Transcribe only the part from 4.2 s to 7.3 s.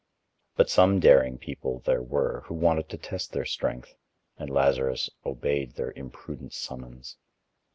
and Lazarus obeyed their imprudent summons.